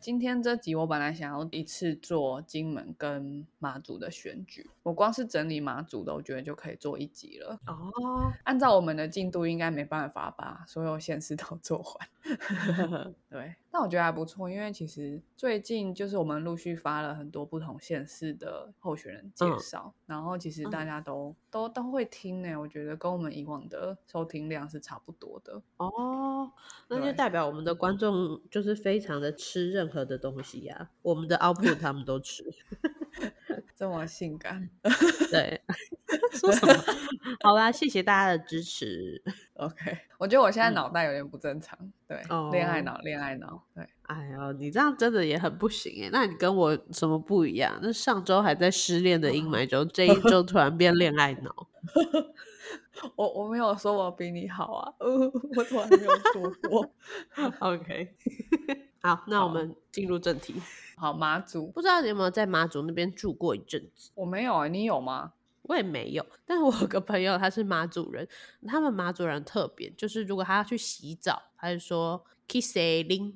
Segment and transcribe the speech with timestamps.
[0.00, 7.60] 今天这集我本来想要一次做金门跟马祖的选举，我光是整理马祖的，我觉得就可以做一集了。
[7.66, 12.08] 哦，按照我们的进度，应该没办法把所有县市都做完。
[13.28, 22.56] 对，但我觉得还不错，因为其实最近就是我们陆续发了很多不同县市的候选人介绍，然后其实大家都、都都会听呢。
[22.56, 25.62] 我觉得跟我们以往的收听量是差不多的。
[25.76, 26.50] 哦，
[26.88, 32.44] 那就代表我们的观众就是非常的吃任何的东西呀、我们的 output 他们都吃。
[33.80, 34.68] 这么性感
[35.32, 35.58] 对，
[36.38, 36.74] 说什么？
[37.42, 39.22] 好啦，谢谢大家的支持。
[39.54, 39.96] ，OK？
[40.18, 42.20] 我觉得我现在嗯脑袋有点不正常，对，
[42.52, 43.88] 恋爱脑，恋爱脑，对。
[44.02, 46.10] 哎呦，你这样真的也很不行哎。
[46.12, 47.78] 那你跟我什么不一样？
[47.80, 51.68] 那上周还在失恋的阴霾中，这一周突然变恋爱脑。
[53.16, 55.08] 我我没有说我比你好啊，呃，
[55.56, 56.92] 我从来没有说过。
[57.60, 58.14] OK，
[59.02, 60.60] 好，那我好们进入正题。
[60.96, 64.10] 好，马祖不知道你有没有在马祖那边住过一阵子？
[64.14, 65.32] 我没有啊、你有吗？
[65.62, 68.28] 我也没有，但是我有个朋友他是马祖人，
[68.66, 73.34] 他们马祖人特别，就是如果他要去洗澡，他就说 kiss a ling，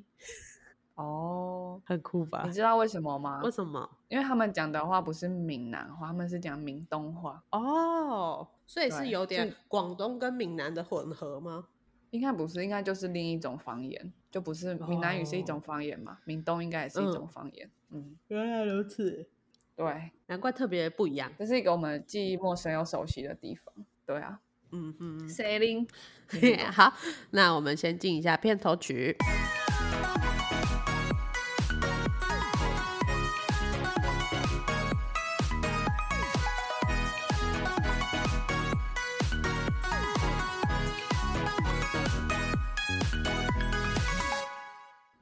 [0.97, 2.53] 哦， 很酷吧你？
[2.53, 3.51] 知道为什么吗为？
[3.51, 3.89] 什么？
[4.09, 11.69] 因为他们讲的话不是闽南话，他们是讲闽东话，哦，所以是有点是广东跟闽南的混合吗？
[12.11, 17.71] 应该不是，应该就是另一种方言，就不是闽南语是一种哦方言嘛，闽东应该也是一种嗯方言。
[17.91, 19.29] 嗯，原来如此，
[19.77, 21.31] 对，难怪特别不一样。
[21.39, 23.73] 这是一个我们记忆陌生又熟悉的地方。
[24.05, 24.41] 对啊
[24.73, 25.89] 嗯哼，，sailing，
[26.73, 26.93] 好，
[27.31, 29.17] 那我们先进一下片头曲。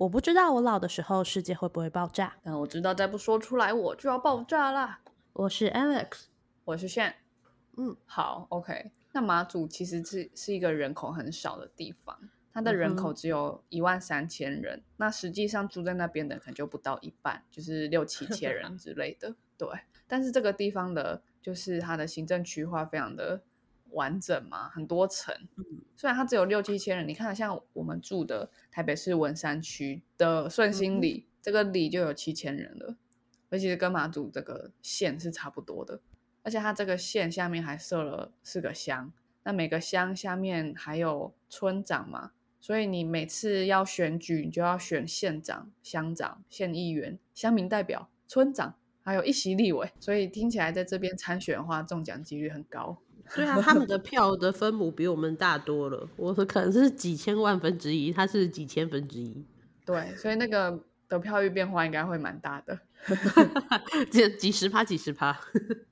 [0.03, 2.35] 我不知道我老的时候世界会不会爆炸。
[2.43, 5.01] 但我知道再不说出来我就要爆炸啦。
[5.33, 6.25] 我是 Alex，
[6.65, 7.15] 我是炫，
[7.77, 8.91] 嗯，好，OK。
[9.13, 12.19] 那马祖其实是是一个人口很少的地方，
[12.53, 19.37] 它的人口只有一万三千人，那实际上住在那边的可能就不到一半，就是六七 千人之类的。
[19.57, 19.69] 对，
[20.09, 23.41] 但是这个地方的，就是它的行政区划非常的
[23.93, 25.35] 完整嘛，很多层。
[25.57, 25.65] 嗯
[25.95, 32.97] 虽然它只有六七千人，你看像我们住的台北市文山区的顺嗯心里，这个里就有七千人了，
[33.51, 36.01] 而且跟马祖这个县是差不多的。
[36.43, 39.13] 而且它这个县下面还设了四个乡，
[39.45, 52.99] 那每个乡下面还有村长嘛，所以你每次要选举，你就要选县长、乡长、县议员、乡民代表、村长，还有一席立委，所以听起来在这边参选的话，中奖几率很高。
[53.35, 59.45] 对啊，他们的票的分母比我们大多了，我的可能是几千万分之一，他是几千分之一，
[59.85, 60.79] 对，所以那个
[61.09, 62.79] 得票率变化应该会蛮大的。
[64.11, 65.37] 几几十趴，几十趴。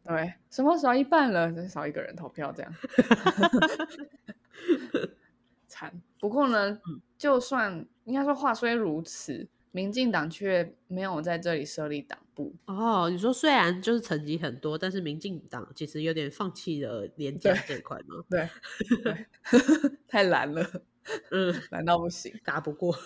[0.05, 2.73] 对，什么少一半了，就少一个人投票这样。
[5.67, 5.93] 惨。
[6.21, 6.79] 不过呢，
[7.17, 12.55] 就算应该说话虽如此，民进党却没有在这里设立党部。
[12.67, 18.25] 哦，你说虽然就是成绩很多，但是民进党其实有点放弃了廉价对这一块吗？
[18.29, 18.49] 对，
[19.03, 19.27] 对
[20.09, 20.65] 太难了，
[21.31, 22.33] 嗯，难到不行。
[22.45, 22.97] 打不过。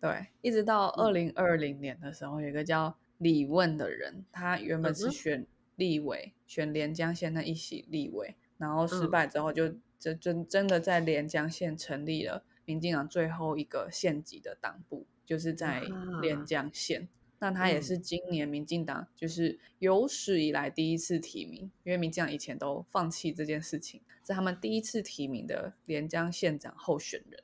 [0.00, 5.46] 对，一直到二零二零年的时候，有一个叫李问的人，他原本是选
[5.76, 17.08] 立委，选连江县那一席立委，然后失嗯败之后就，真真真的在连江县成立了民进党最后一个县级的党部，就是在啊连江县。
[17.40, 27.42] 那他也嗯是今年民进党就是有史以来第一次提名，因为民进党以前都放弃这件事情，是他们第一次提名的连江县长候选人。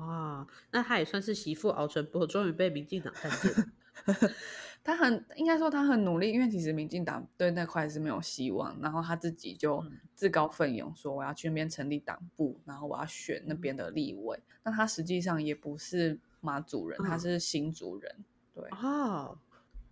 [0.00, 3.72] 哇，那他也算是媳妇熬成婆，终于被民进党看见。
[4.82, 14.40] 他很应该说他很努力，因为其实民进党对那块是没有希望，然后他自己就嗯自告奋勇说我要去那边成立党部，然后我要选那边的立委。
[14.64, 18.24] 那他实际上也不是马祖人，他嗯是新族人。
[18.54, 19.38] 对，哦，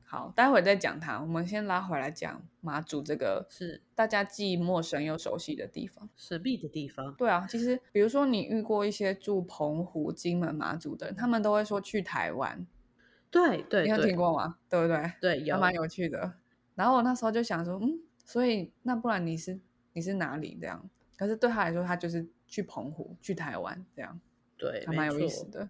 [0.04, 1.20] 好，待会再讲他。
[1.20, 6.08] 我们先拉回来讲马祖这个是大家既陌生又熟悉的地方。
[6.16, 7.14] 神秘的地方。
[7.14, 12.66] 对啊，其实比如说你遇过一些住澎湖、金门、马祖的人，他们都会说去台湾，
[13.30, 14.58] 对对你有听过吗？
[14.68, 15.12] 对不对？
[15.20, 16.34] 对，有还蛮有趣的。
[16.74, 19.58] 然后我那时候就想说，嗯，所以那不然你是
[19.92, 20.88] 你是哪里这样？
[21.16, 24.20] 可是对他来说，他就是去澎湖、去台湾这样，
[24.58, 25.28] 对，还蛮有意。
[25.28, 25.68] 思的。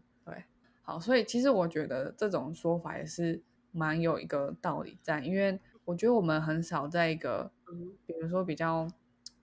[0.87, 3.43] 对，好，所以其实我觉得这种说法也是
[3.73, 8.88] 蛮有一个道理在，因为我觉得我们很少在一个，嗯比如说比较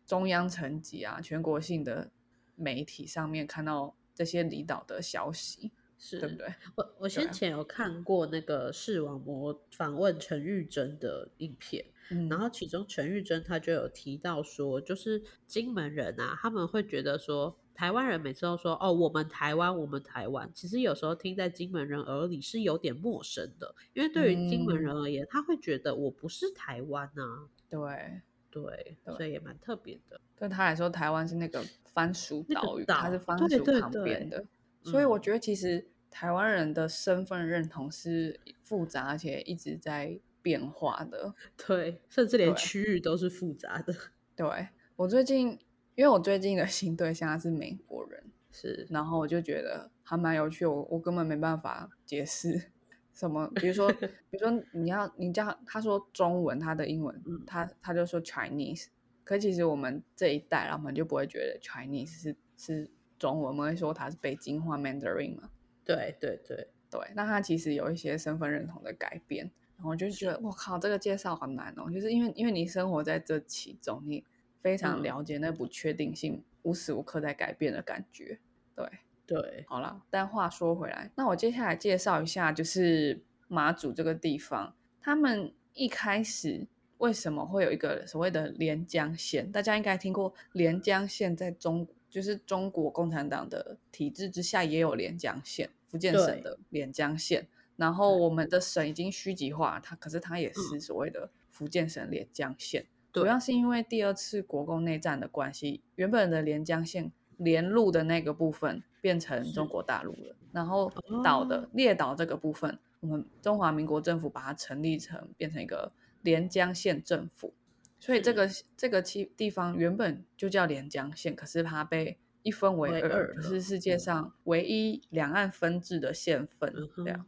[0.05, 2.09] 中央层级啊、全国性的
[2.55, 5.71] 媒体上面看到这些离岛的消息。
[5.95, 6.53] 是对不对？
[6.75, 28.21] 我我先前有看过那个视网膜访问陈玉珍的影片，嗯然后其中陈玉珍她就有提到说，就是金门人啊，他们会觉得说，台湾人每次都说哦，我们台湾，我们台湾，其实有时候听在金门人耳里是有点陌生的，因为对于金门人而言，他会觉得我不是台湾呐、对，
[28.51, 30.21] 对，对所以也蛮特别的。
[30.37, 34.45] 对他来说，台湾是那个番薯那个岛屿，岛它是番对薯旁对对边的，
[34.83, 41.33] 所以我嗯觉得其实台湾人的身份认同是复杂，而且一直在变化的。
[41.55, 43.93] 对，甚至连对区域都是复杂的。
[44.35, 45.57] 对我最近，
[45.95, 52.71] 因为我最近的新对象他是美国人，是，然后我就觉得还蛮有趣，我我根本没办法解释
[53.13, 53.91] 什么，比如说，
[54.31, 58.87] 比如说你要你叫他他说中文，他的英文，嗯他他就说 Chinese，
[59.23, 65.49] 可其实我们这一代，然后我们就不会觉得 Chinese 是是中文，我们会说它是北京话 Mandarin 嘛，
[65.85, 74.23] 对对对，对，那他其实有一些身份认同的改变，然后我就觉得我靠，这个介绍好难哦，就是因为因为你生活在这其中，你
[74.63, 78.39] 非常嗯了解那不确定性无时无刻在改变的感觉，
[78.75, 78.89] 对。
[79.25, 86.67] 对，好了，但话说回来，那我接下来介绍一下，就是马祖这个地方，他们一开始
[86.97, 89.49] 为什么会有一个所谓的连江县？
[89.49, 97.47] 大家应该听过连江县，在中就是中国共产党的体制之下也有连江县，福建省的连江县。
[97.77, 102.85] 然后我们的省已经虚极化，它可是它也是嗯所谓的福建省连江县。
[103.13, 110.91] 对主要是因为第二次国共内战的关系，原本的连江县连路的那个部分变成中国大陆了，然后
[111.23, 115.91] 岛的哦列岛这个部分，我们中华民国政府把它成立成变成一个
[116.23, 117.53] 连江县政府，
[117.99, 127.25] 所以这个这个地地方原本就叫连江县，可是它被一分为二，为二是世界上唯一两岸分治的县份嗯，这样。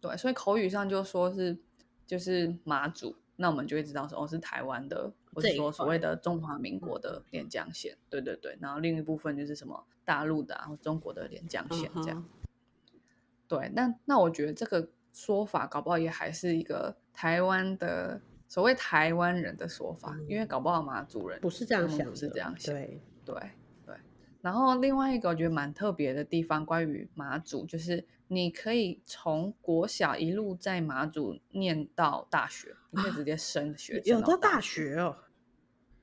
[0.00, 1.58] 对，所以口语上就说是
[2.06, 12.24] 就是马祖，那我们就会知道说哦是台湾的，或这一是说所谓的中华民国的连江县，对对对，然后另一部分就是什么大陆的、啊，然后中国的连江县这样。
[13.46, 23.00] 对，那那我觉得这个说法搞不好也还是一个台湾的所谓台湾人的说法，因为搞不好马祖人不是这样想，不是这样想，对。
[23.28, 23.36] 对，
[24.40, 35.16] 然后另外一个我觉得蛮特别的地方，关于马祖，就是你可以从国小一路在马祖念到大学，你可以直接升学啊有升到到大学哦，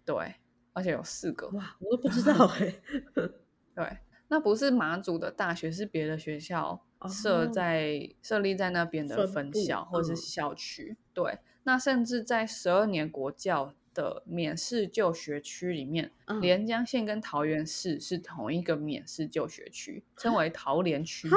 [0.03, 0.35] 对，
[0.73, 2.75] 而且有四个，哇，我都不知道哎，
[3.73, 3.97] 对，
[4.27, 10.15] 那不是马祖的大学，是别的学校设哦在、设立在那边的分校或者嗯。
[10.15, 10.97] 是校区。
[11.13, 21.27] 对，那甚至在十二年国教的免试就学区里面，嗯连江县跟桃园市是同一个免试就学区，称为桃联区。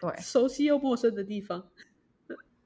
[0.00, 1.66] 对熟悉又陌生的地方，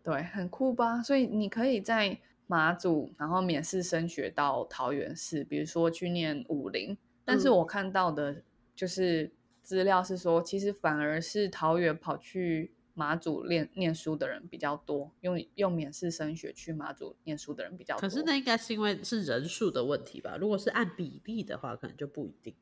[0.03, 1.01] 对，很酷吧？
[1.01, 2.19] 所以你可以在
[2.49, 6.99] 马祖，然后免试升学到桃园市，比如说去念武林。
[7.25, 8.43] 但是嗯我看到的
[8.75, 9.31] 就是
[9.63, 18.01] 资料是说，其实反而是桃园跑去马祖念念书的人比较多，用用免试升学去马祖念书的人比较多。
[18.01, 20.37] 可是那应该是因为是人数的问题吧？
[20.37, 22.53] 如果是按比例的话，可能就不一定。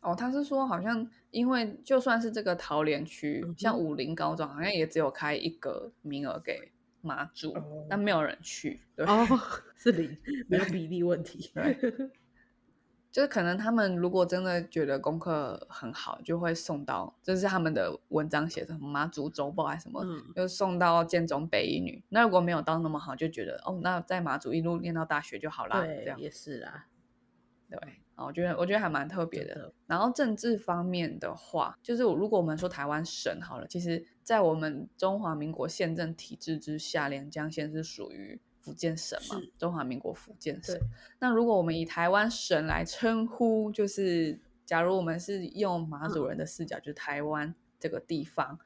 [0.00, 6.72] 哦，他是说好像因为就算是这个桃园区，嗯像武林高中好像也只有开一个名额给
[7.02, 8.80] 马祖，哦但没有人去。
[8.94, 9.26] 对，哦，
[9.76, 10.16] 是零，
[10.48, 11.50] 没有比例问题。
[11.52, 11.76] 对
[13.16, 22.04] 就是可能他们如果真的觉得功课很好，就会送到，这是他们的文章写的什么马祖周报还是什么，嗯，就送到建中北一女。
[22.10, 26.88] 那如果没有到那么好，就觉得哦，那在马祖一路念到大学就好啦，这也是啦。
[27.70, 27.78] 对。
[28.16, 29.72] 啊，我觉得我觉得还蛮特别的的。
[29.86, 40.76] 然后政治方面的话，就是我如果我们说台湾省好了，其实在我们中华民国宪政体制之下，连江县是属于福建省嘛，中华民国福建省。
[41.20, 48.58] 那如果我们以台湾省来称呼，就是假如我们是用马祖人的视角，就是台湾这个地方。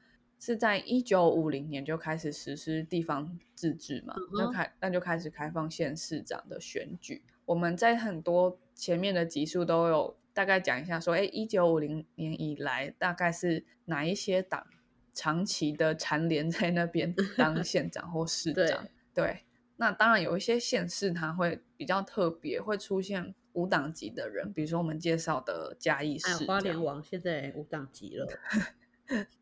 [0.43, 7.21] 是在一九五零年就开始实施地方自治嘛，就开那就开始开放县市长的选举。
[7.45, 14.65] 我们在很多前面的集数都有大概讲一下，说，哎，一九五零年以来，大概是哪一些党
[15.13, 18.87] 长期的蝉联在那边当县长或市对长？
[19.13, 19.43] 对，
[19.81, 28.27] 那当然有一些县市它会比较特别，会出现无党籍的人，比如说我们介绍的嘉义市，花莲王现在无党籍了，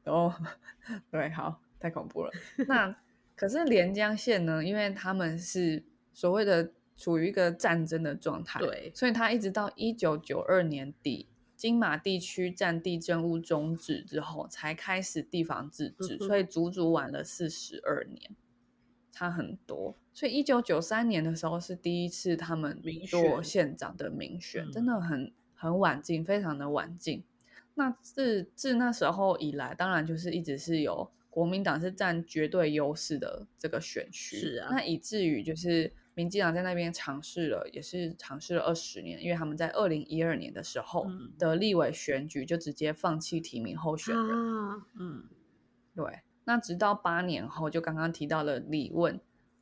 [0.05, 0.33] 哦，
[1.11, 2.31] 对，好，太恐怖了。
[2.69, 2.95] 那
[3.35, 4.63] 可是连江县呢？
[4.63, 11.27] 因为他们是所谓的处于一个战争的状态，对所以他一直到一九九二年底
[11.57, 18.31] 金马地区战地政务终止之后，才开始地方自治，嗯所以足足晚了四十二年，
[19.19, 19.93] 差很多。
[20.13, 27.21] 所以一九九三年的时候是第一次他们民做选县长的民选，嗯真的很很晚进，非常的晚进。
[27.75, 45.23] 那自自那时候以来，当然就是一直是有国民党是占绝对优势的这个选区，是啊那以至于就是民进党在那边尝试了，也是尝试了二十年，因为他们在二零一二年的时候嗯的立委选举就直接放弃提名候选人，啊，嗯，
[45.93, 49.19] 对，那直到八年后，就刚刚提到了李问，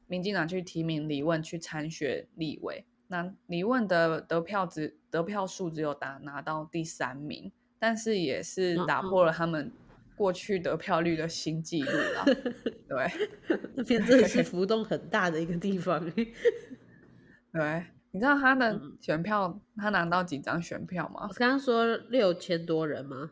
[0.08, 9.70] 民进党去提名李问去参选立委，那李问的得票只得票数只有达拿到第三名，但是也是打破了他们
[10.16, 12.24] 过去得票率的新纪录了。
[12.88, 13.12] 对
[13.76, 16.00] 这边真的是浮动很大的一个地方。
[17.52, 21.34] 对，你知道他的嗯选票，他拿到几张选票吗我？
[21.34, 23.32] 刚刚说六千多人吗？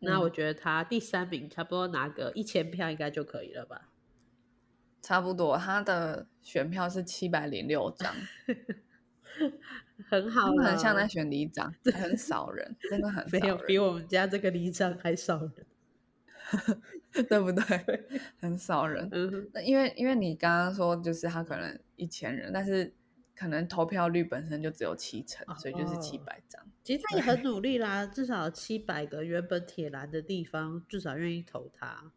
[0.00, 3.88] 那嗯我觉得他第三名差不多拿个一千票应该就可以了吧？
[5.00, 8.14] 差不多，他的选票是七百零六张，
[10.08, 13.56] 很好他很像在选里长，很少人， 真的很少没有。
[13.56, 15.66] 比我们家这个里长还少人。
[17.28, 18.08] 对不对？
[18.40, 19.08] 很少人。
[19.12, 22.92] 嗯，那因为因为你刚刚说，就是他可能一千人，但是
[23.36, 26.69] 可能投票率本身就只有七成，所以就是七哦百张。
[26.82, 32.12] 其实他也很 努力啦，至少七百个原本铁蓝的地方，至少愿意投他。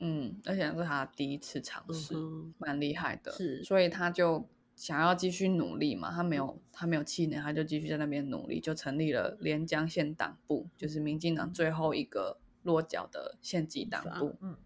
[0.00, 3.32] 嗯，而且是他第一次尝嗯试，哼，蛮厉害的。
[3.32, 14.36] 是所以他就想要继续努力嘛，他没有他没有气馁，他就继续在那边努力，就成立了连江县党部，就是民进党最后一个落脚的县级党部。
[14.40, 14.56] 嗯，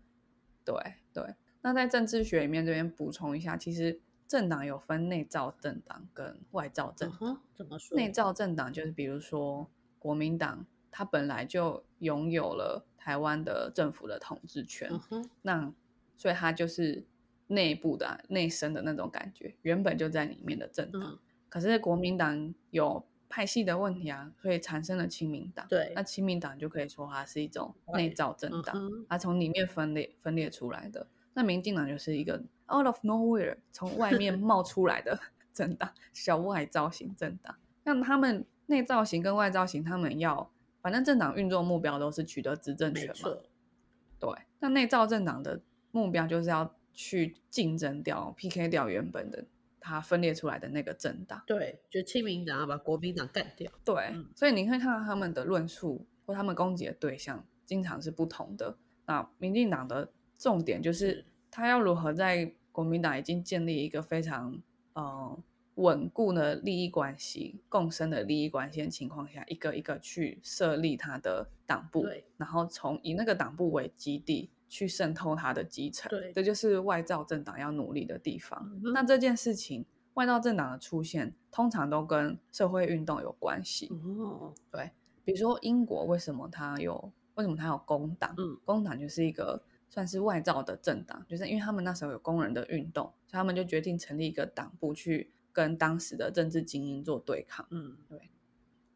[0.65, 0.75] 对
[1.12, 7.18] 对，那在政治学里面这边补充一下，其实政党有分内造政党跟外造政党。
[7.23, 7.97] 嗯，怎么说？
[7.97, 9.66] 内造政党就是比如说
[9.99, 15.73] 国民党，它本来就拥有了台湾的政府的统治权，嗯，那
[16.16, 17.04] 所以它就是
[17.47, 21.02] 内部的啊、内生的那种感觉，原本就在里面的政党。
[21.02, 21.18] 嗯，
[21.49, 25.66] 可是国民党有派系的问题啊，所以产生了亲民党。
[25.68, 31.06] 对那亲民党就可以说它是一种外内造政党，嗯它从里面分裂分裂出来的。
[31.32, 32.42] 那民进党就是一个
[32.73, 35.19] out of nowhere 从外面 冒出来的
[35.53, 37.57] 政党，小外造型政党。
[37.85, 40.51] 那他们内造型跟外造型，他们要
[40.83, 43.37] 反正政党运作目标都是取得执政权嘛。
[44.21, 45.61] 对，那内造政党的
[45.91, 49.45] 目标就是要去竞争掉、PK 掉原本的
[49.81, 51.43] 它分裂出来的那个政党。
[51.47, 53.71] 对，就亲民党要把国民党干掉。
[53.85, 58.77] 对，嗯所以你可以看到他们的论述或他们攻击的对象经常是不同的。
[59.07, 64.61] 那民进党的重点就是是他要如何在国民党已经建立一个非常
[64.93, 65.38] 呃
[65.75, 72.05] 稳固的利益关系、共生的利益关系的情况下，一个一个去设立他的党部，
[72.37, 76.11] 然后从以那个党部为基地去渗透他的基层。
[76.11, 78.61] 对这就是外造政党要努力的地方。
[78.83, 83.88] 嗯那这件事情，外造政党的出现通常都跟社会运动有关系。
[83.90, 84.90] 哦，对，
[85.25, 88.35] 比如说英国为什么它有为什么它有工党？
[88.37, 98.21] 嗯，工党就是一个算是外造的政党，就是因为他们那时候有工人的运动，所以他们就决定成立一个党部去跟当时的政治精英做对抗，嗯，对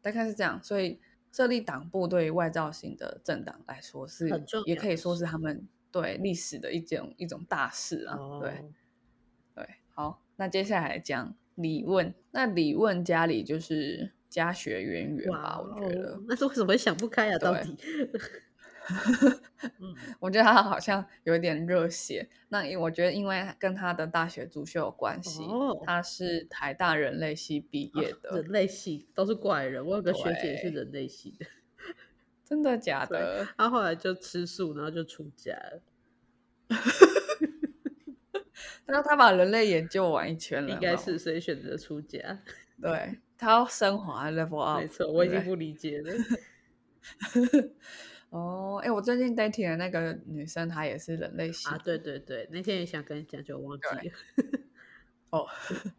[0.01, 0.61] 大概是这样。
[0.63, 0.99] 所以
[1.31, 4.29] 设立党部对于外造型的政党来说是
[4.65, 8.15] 也可以说是他们对历史的一种一种大事啊。
[8.15, 8.63] 哦，对，
[9.55, 16.13] 对，好，那接下来讲李问，那李问家里就是家学渊源吧，我觉得。
[16.13, 17.37] 哦，那是为什么会想不开啊？
[17.39, 17.77] 到对底？
[19.79, 22.27] 嗯， 我觉得他好像有点热血。
[22.49, 31.45] 那因我觉得，因为跟他的大学主修有关系，哦他是台大人类系毕业的，人类系都是怪人，我有个学姐也是人类系的，
[32.43, 33.47] 真的 假的？
[33.57, 35.81] 他后来就吃素，然后就出家了，
[38.85, 42.39] 那他把人类研究完一圈了，应该是所以选择出家。
[42.81, 46.11] 对他要升华 level up，没错，我已经不理解了。
[48.33, 48.81] 对哦。
[48.83, 54.15] 哎，我最近 dating 的那个女生，她也是人类系啊，对对对，那天也想跟你讲，就忘记对了。
[55.29, 55.47] 哦。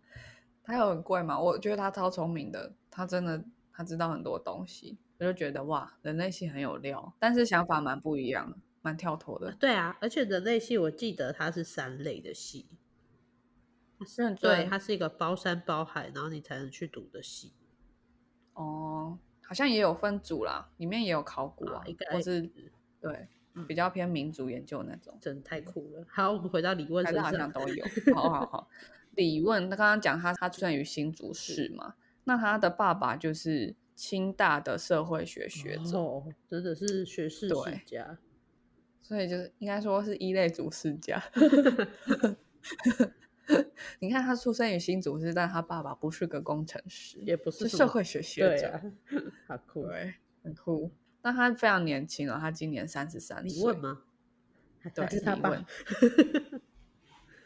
[0.66, 1.38] 她有很贵吗？
[1.38, 9.52] 我觉得她超聪明的，她真的她知道很多东西，我就觉得哇，人类系很有料，但是想法蛮不一样的，蛮跳脱的。
[9.52, 12.66] 对啊，而且人类系我记得它是三类的系，
[14.16, 17.52] 认对，真它是一个包山包海，然后你才能去读的系。
[18.54, 22.42] 哦，好像也有分组啦，里面也有考古啊或是
[23.00, 26.04] 对嗯比较偏民族研究那种，真的太酷了。
[26.08, 27.52] 好，我们回到理论身台大好像上。
[27.52, 27.84] 都有。
[28.14, 28.68] 好好好，
[29.14, 38.18] 李问他刚刚讲他他出生于新竹市嘛，那他的爸爸就是清大的社会学学者，哦，真的是学士对世家。
[39.00, 41.22] 所以就是应该说是一类族世家。
[44.00, 49.86] 你看他出生于新竹市，但他爸爸不是个工程师，也不是是社会学学者，对啊，好酷。
[49.86, 50.90] 对，很酷。
[51.22, 53.58] 那他非常年轻哦，他今年三十三岁。
[53.58, 54.02] 你问吗？
[54.80, 55.50] 还对是他爸？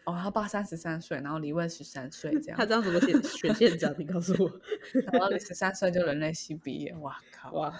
[0.05, 3.95] 哦，他爸三十三岁，然后李问十三岁这样他，这样怎么选选县长？
[3.99, 4.61] 你告诉我。
[5.13, 7.53] 然后你十三岁就人类系毕业，哇靠！
[7.53, 7.75] 哇，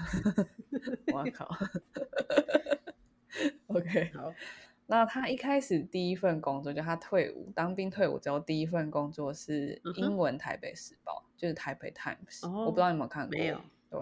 [1.15, 1.49] 哇靠！
[3.69, 4.35] OK，好，
[4.91, 13.39] 那他一开始第一份工作，就他退伍当兵退伍之后，第一份工作是英文《台北时报》，就是台北 Times，、哦我不知道你有没有看过？
[13.39, 13.61] 没有。
[13.91, 14.01] 对，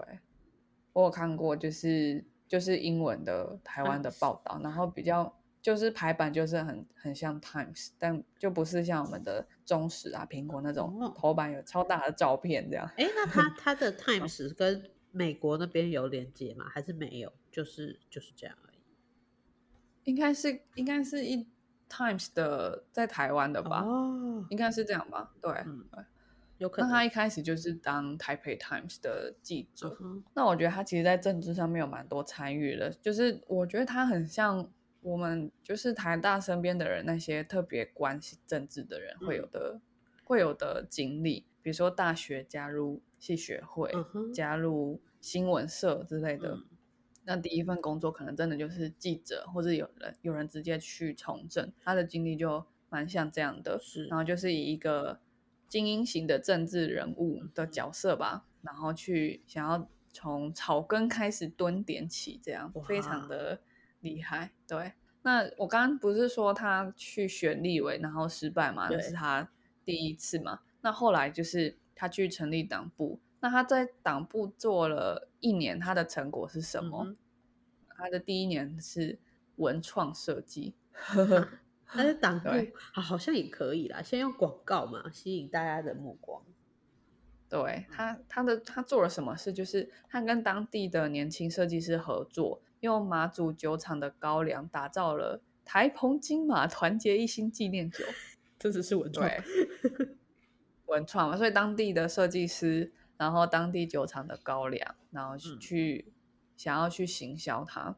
[0.93, 12.89] 我有看过，就是就是英文的台湾的报道，然后比较就是排版就是很很像 Times，但就不是像我们的中时啊、苹果那种哦头版有超大的照片这样。
[12.95, 16.65] 哎，那他他的 Times 跟美国那边有连接吗？
[16.69, 17.33] 还是没有？
[17.51, 18.55] 就是就是这样。
[20.07, 21.45] 应该是应该是一
[21.89, 25.33] Times 的在台湾的吧，哦，应该是这样吧？
[25.41, 26.03] 对，嗯对
[26.59, 26.89] 有可能。
[26.89, 34.69] 那他一开始就是当台北 Times 的记者，嗯那我觉得他其实，在政治上面有蛮多参与的，就是我觉得他很像
[35.01, 39.81] 我们就是台大身边的人，那些特别关心政治的人会有的、
[40.23, 46.57] 会有的经历，比如说大学加入系学会，嗯加入新闻社之类的。
[47.27, 53.77] 嗯那第一份工作可能真的就是记者，或者有人有人直接去从政，他的经历就蛮像这样的。
[53.81, 55.19] 是然后就是以一个
[55.67, 63.59] 精英型的政治人物的角色吧，然后去想要从草根开始蹲点起，这样非常的
[63.99, 64.53] 厉害。
[64.65, 64.93] 对，
[65.23, 69.51] 那我刚刚不是说他去选立委然后失败嘛，那是他
[69.83, 70.61] 第一次嘛。
[70.79, 77.05] 那后来就是他去成立党部，那他在党部做了一年，他的成果是什么？
[77.05, 77.17] 嗯
[77.99, 79.17] 他的第一年是
[79.55, 80.75] 文创设计。
[81.95, 86.43] 但是党 部对好好像也可以啦，先用广告嘛，吸引大家的目光。
[87.49, 89.51] 对他，他的他做了什么事？
[89.51, 98.05] 就是他跟当地的年轻设计师合作，用马祖酒厂的高粱打造了台澎金马团结一心纪念酒。
[98.59, 99.43] 这只是文创，对，
[100.85, 106.13] 文创嘛，所以当地的设计师，然后当地酒厂的高粱，然后去嗯、
[106.55, 107.95] 想要去行销它。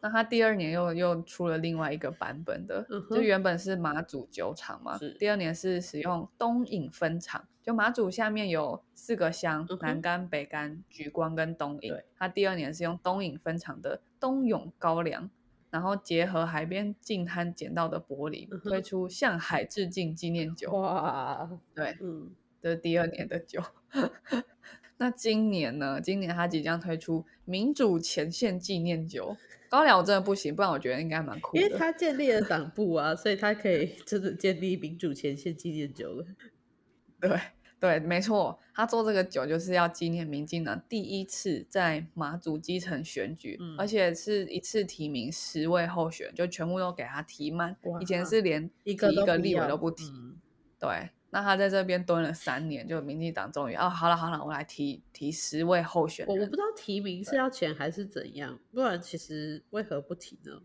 [0.00, 12.04] 那他第二年又又出了另外一个版本的，嗯就原本是马祖酒厂嘛，第二年是使用东引分厂，就马祖下面有四个乡，嗯南干、北干、橘光跟东引对。
[12.16, 15.28] 他第二年是用东引分厂的东涌高粱，
[15.70, 20.70] 然后结合海边近滩捡到的玻璃，推出向海致敬纪念酒。
[20.70, 23.62] 哇，对，嗯，这是第二年的酒。
[24.98, 26.00] 那今年呢？
[26.00, 29.36] 今年他即将推出民主前线纪念酒。
[29.70, 31.62] 高粱我真的不行，不然我觉得应该蛮酷的。
[31.62, 36.26] 因为他建立了党部啊，所以他可以真的建立民主前线纪念酒了。
[37.20, 37.38] 对
[37.78, 47.76] 对，没错，他做这个酒就是要纪念民进党第一次在马祖基层选举，嗯而且是一次提名十位候选，就全部都给他提满。
[48.00, 50.04] 以前是连一个一个立委都不要都不提。
[50.10, 50.36] 嗯
[50.80, 56.56] 对，那他在这边蹲了三年，就民进党终于哦，好了好了，我来提提十位候选人我我不。
[56.56, 60.62] 知道提名是要钱还是怎样，不然其实为何不提呢？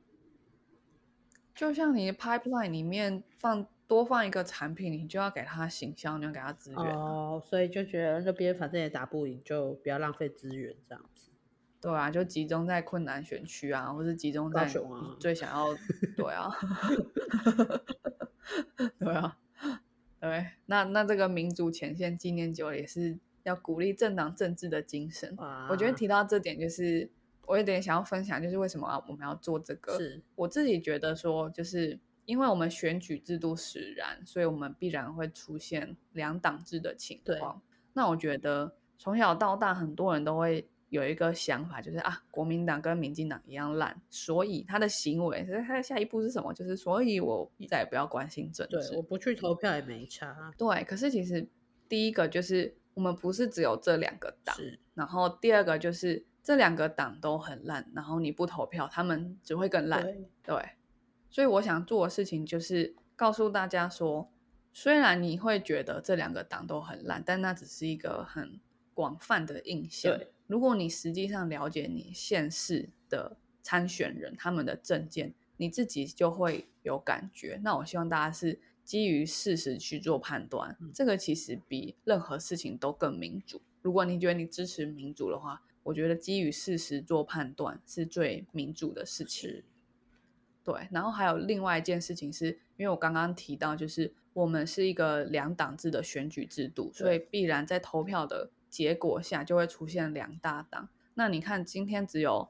[1.54, 11.30] 就像你的 pipeline 里面放多放一个产品，你就要给他形象，你要给他资源啊、哦，所以就觉得那边反正也打不赢，就不要浪费资源这样子。
[11.80, 14.66] 对啊，就集中在困难选区啊，或是集中在
[15.20, 15.76] 最想要，
[16.16, 16.50] 对啊，
[18.98, 19.38] 对啊，
[20.24, 25.36] 对，那那这个民主前线纪念酒也是要鼓励政党政治的精神。
[25.70, 27.10] 我觉得提到这点，就是
[27.46, 29.98] 我有点想要分享，就是为什么要我们要做这个。
[29.98, 37.62] 是我自己觉得说，就是因为我们选举制度使然，所以我们必然会出现两党制的情况。
[37.92, 46.54] 那我觉得从小到大，很多人都会有一个想法，就是啊，国民党跟民进党一样烂，所以他的行为，他的下一步是什么？
[46.54, 48.96] 就是所以我再也不要关心政对，治。
[48.96, 50.54] 我不去投票也没差。
[50.56, 51.48] 对，可是其实
[51.90, 54.56] 第一个就是我们不是只有这两个党，
[54.94, 60.04] 然后第二个就是这两个党都很烂，然后你不投票，他们只会更烂。
[60.04, 60.70] 对，对，
[61.32, 64.30] 所以我想做的事情就是告诉大家说，
[64.72, 68.60] 虽然你会觉得这两个党都很烂，但那只是一个很
[68.94, 70.30] 广泛的印象对。
[70.54, 77.60] 如果你实际上了解你县市的参选人他们的证件，你自己就会有感觉。
[77.64, 83.64] 那我希望大家是基于事实去做判断，嗯这个其实比任何事情都更民主。
[83.82, 89.64] 如果你觉得你支持民主的话，我觉得基于事实做判断是最民主的事情。
[90.64, 100.90] 对，然后还有另外一件事情是，因为我刚刚提到，就是我们是一个两党制的选举制度，所以必然在投票的结果下就会出现两大档。
[101.14, 102.50] 那你看，今天只有，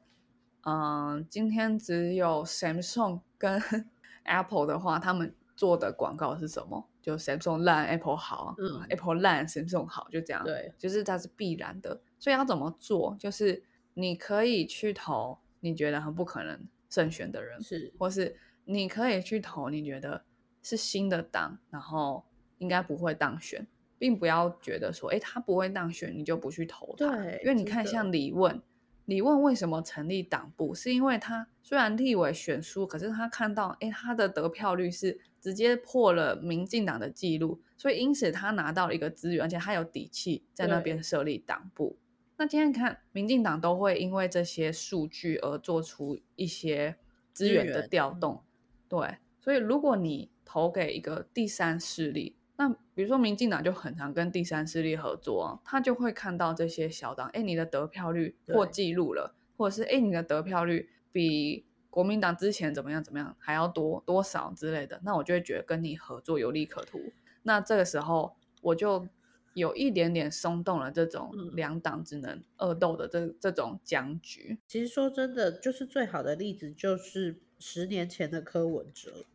[0.62, 3.62] 嗯，今天只有 Samsung 跟
[4.24, 6.88] Apple 的话，他们做的广告是什么？
[7.02, 10.42] 就 Samsung 烂，Apple 好，嗯，Apple 烂，Samsung 好，就这样。
[10.46, 12.00] 对，就是它是必然的。
[12.18, 13.18] 所以要怎么做？
[13.20, 13.62] 就是
[13.96, 20.24] 你可以去投你觉得很不可能胜选的人，是或是你可以去投你觉得
[20.62, 22.24] 是新的党，然后
[22.60, 23.68] 应该不会当选，
[24.04, 27.16] 并不要觉得说，哎，他不会当选，你就不去投他。
[27.16, 28.62] 对因为你看像李问，
[29.06, 41.98] 李问为什么成立党部，是因为他虽然立委选输，可是他看到，哎，他的得票率是直接破了民进党的记录，所以因此他拿到了一个资源，而且他有底气在那边对设立党部。
[42.36, 46.98] 那今天看，民进党都会因为这些数据而做出一些
[47.32, 48.44] 资资源的调动，
[48.90, 49.16] 对。
[49.40, 67.00] 所以如果你投给一个第三势力，那比如说民进党就很常跟第三势力合作啊，他就会看到这些小党，哎，你的得票率破纪录了，或者是哎，你的得票率比国民党之前怎么样怎么样还要多多少之类的，那我就会觉得跟你合作有利可图。
[67.42, 69.08] 那这个时候我就
[69.54, 74.60] 有一点点松动了这种嗯两党只能恶斗的这这种僵局。
[74.68, 79.26] 其实说真的，就是最好的例子就是十年前的柯文哲。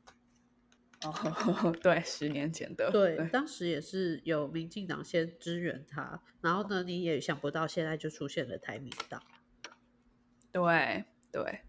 [1.02, 9.22] 哦， 对，十年前的，对，当时也是有民进党先支援他，然后呢，你也想不到现在就出现了台民党。
[10.50, 11.60] 对对，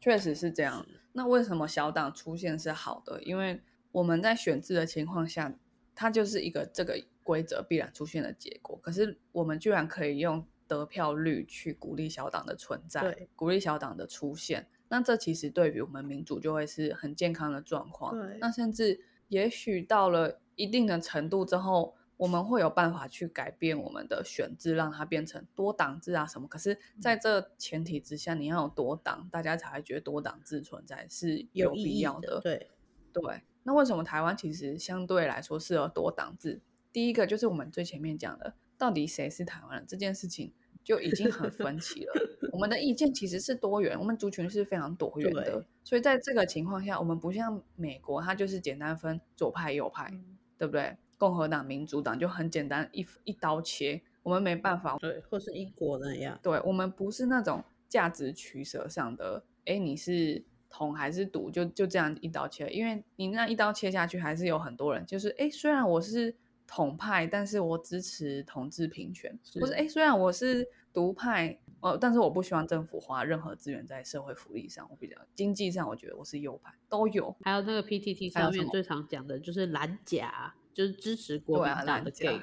[0.00, 0.86] 确实是这样。
[1.12, 3.22] 那为什么小党出现是好的？
[3.22, 5.54] 因为我们在选制的情况下，
[5.94, 8.78] 它就是一个这个规则必然出现的结果。
[8.82, 14.68] 可是我们居然可以用得票率去鼓励小党的存在对，鼓励小党的出现。
[14.92, 18.14] 那这其实对于我们民主就会是很健康的状况。
[18.14, 26.46] 对那甚至也许到了一定的程度之后，我们会有办法去改变我们的选制，让它变成多党制啊什么。
[26.46, 32.68] 可是，在这前提之下，你要有多党，大家才会觉得多党制存在是有必要的，对，
[33.14, 36.60] 对，那为什么台湾其实相对来说适合多党制？
[36.92, 40.52] 第一个就是我们最前面讲的，到底谁是台湾人这件事情
[40.84, 42.12] 就已经很分歧了。
[42.52, 50.96] 我们的意见其实是多元，我们族群是非常多元的，所以在这个情况下，我们不像美国，它就是简单分左派右派，嗯对不对？
[51.18, 62.68] 共和党、民主党就很简单一一刀切，我们没办法对，或是英国那样，对我们不是那种价值取舍上的，哎，你是同还是独，就就这样一刀切。
[62.70, 66.34] 因为你那一刀切下去，还是有很多人，就是哎，虽然我是
[66.74, 69.72] 统派，但是我支持同志平权，不是是。
[69.74, 77.36] 哎，虽然我是独派，哦，但是我不希望政府花任何资源在社会福利上，我比较经济上，我觉得我是右派，都有。
[77.42, 82.40] 还有那个 PTT 上面最常讲的就是蓝甲，就是支持国民党的 gay，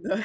[0.00, 0.22] 对，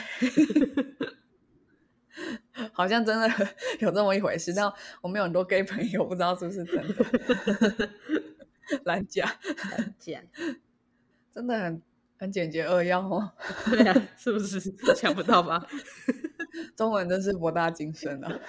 [2.71, 3.27] 好像真的
[3.81, 7.89] 有这么一回事，但我们有很多 gay 朋友，不知道是不是真的。
[8.85, 9.25] 蓝甲
[9.71, 10.21] 蓝甲，
[11.33, 11.81] 真的很
[12.21, 13.31] 很简洁扼要哦，
[13.65, 14.59] 对啊，是不是
[14.95, 15.65] 想不到吧？
[16.77, 18.39] 中文真是博大精深啊。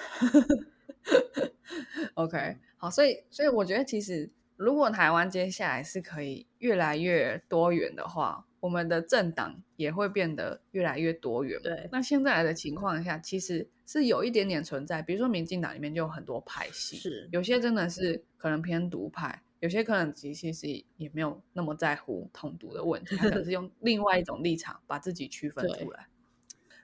[2.13, 11.59] OK，好，所以所以我觉得其实如果台湾接下来是可以越来越多元的话，我们的政党也会变得越来越多元。
[11.63, 26.09] 对那现在的情况下，其实是有一点点存在，比如说民进党里面就有很多派系，是有些真的是可能偏独派，有些可能其实也没有那么在乎统独的问题，他可能是用另外一种立场把自己区分出来。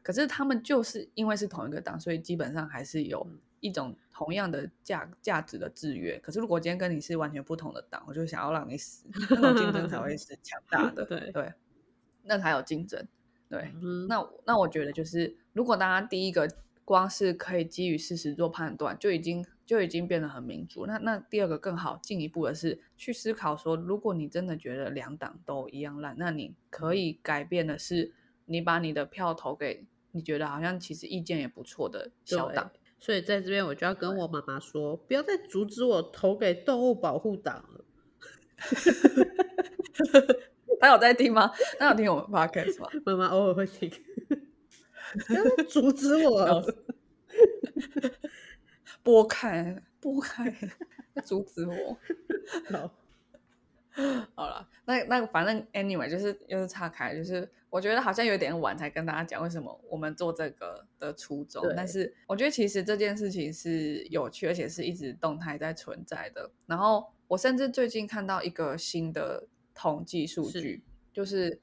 [0.01, 6.17] 可是他们就是因为是同一个党，所以基本上还是有嗯一种同样的价价值的制约。
[6.19, 11.03] 可是如果今天跟你是完全不同的党，我就想要让你死，那种竞争才会是强大的。
[11.05, 11.53] 对对，
[12.23, 13.05] 那才有竞争。
[13.49, 16.49] 对，嗯，那那我觉得就是，如果大家第一个
[16.85, 20.87] 光是可以基于事实做判断，就已经就已经变得很民主。
[20.87, 28.11] 那那第二个更好进一步的是去思考说，如果你真的觉得两党都一样烂，那你可以改变的是，
[28.45, 32.71] 你把你的票投给你觉得好像其实意见也不错的小党。
[32.97, 37.85] 所以在这边我就要跟我妈妈说，不要再阻止我投给动物保护党了。
[40.81, 41.51] 他有在听吗？
[41.77, 42.89] 他有听我们 podcast 吗？
[43.05, 43.87] 妈妈偶尔会听，
[45.27, 46.65] 不要再阻止我。
[49.03, 50.49] 拨开， 拨开，
[51.13, 51.97] 在阻止我。
[52.71, 52.91] 好，
[54.35, 66.49] 好了，那那反正 anyway 就是又是岔开，就是我觉得好像有点晚才跟大家讲为什么我们做这个的初衷，但是我觉得其实这件事情是有趣，而且是一直动态在存在的。
[66.65, 71.59] 然后我甚至最近看到一个新的统计数据，就是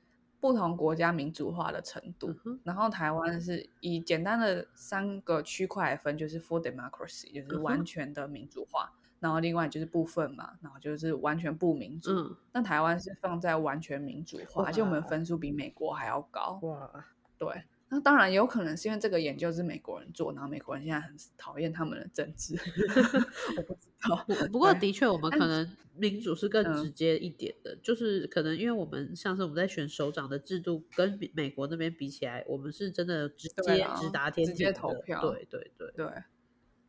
[0.46, 2.35] 不同国家民主化的程度。
[2.62, 8.92] 然后台湾是以简单的三个区块来分，就是 full democracy，就是完全的民主化。
[9.18, 12.11] 然后另外就是部分嘛，然后就是完全不民主。
[12.12, 16.59] 嗯，那台湾是放在完全民主化，而且我们分数比美国还要高。
[16.62, 17.04] 哇，
[17.38, 22.55] 对，那当然有可能是因为这个研究是美国人做，然后美国人现在很讨厌他们的政治。
[23.57, 35.20] 我不知道， 不过的确我们可能民主是更直接一点的，就是可能因为我们像是我们在选首长的制度跟美国那边比起来，我们是真的直接直达天，直接投票。
[35.20, 36.07] 对对对对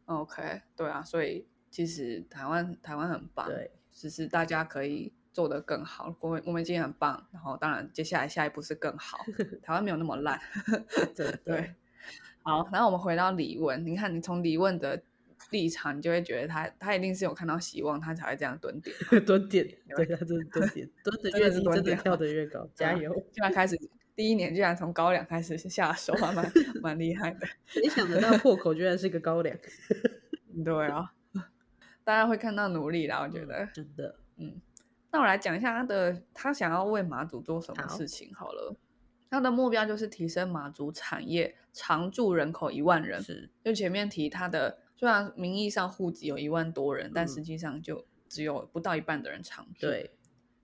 [0.05, 1.47] ，OK，对啊，所以。
[1.69, 6.15] 其实台湾台湾很棒，对，只是大家可以做得更好。
[6.19, 9.19] 我们我们今天很棒，然后当然接下来下一步是更好。
[9.61, 10.41] 台湾没有那么烂，
[11.15, 11.75] 对对。
[12.41, 14.99] 好，然后我们回到李问，你看你从李问的
[15.51, 19.63] 立场，你就会觉得他他一定是有看到希望，他才会这样蹲点 蹲点，
[19.95, 23.13] 对，他就是蹲点蹲的越低，真的跳得越高，加油！
[23.31, 23.77] 居然开始
[24.15, 27.45] 第一年，居然从高粱开始下手，还蛮蛮厉害的。
[27.75, 29.55] 没想得到破口居然是个高粱，
[30.65, 31.13] 对啊。
[32.03, 34.59] 大家会看到努力啦，我觉得真的，嗯。
[35.11, 38.75] 那我来讲一下他的，他想要为马祖做什么事情好了。
[39.29, 43.21] 他的目标就是提升马祖产业常住人口一万人。
[43.21, 49.87] 是，就前面提他的，虽然名义上户籍有一万多人，但实际上就只有不到一半的人常住。
[49.87, 50.11] 对。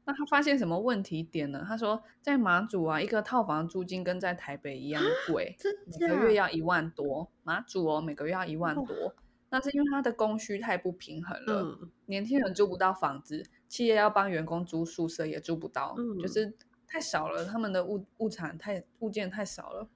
[0.06, 1.64] 那他发现什么问题点呢？
[1.66, 5.56] 他说，在马祖啊，一个套房租金跟在台北一样贵，
[5.98, 7.32] 每个月要一万多。
[7.44, 9.16] 马祖哦，每个月要一万多。
[9.54, 16.52] 那是因为它的供需太不平衡了，年轻人租不到房子，企业要帮员工租宿舍也租不到，就是
[16.88, 19.88] 太少了，他们的物物产太物件太少了，